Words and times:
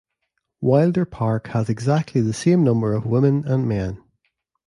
Wilder 0.61 1.05
Park 1.05 1.49
has 1.49 1.69
exactly 1.69 2.21
the 2.21 2.33
same 2.33 2.63
number 2.63 2.95
of 2.95 3.05
women 3.05 3.45
and 3.45 3.69
men. 3.69 4.03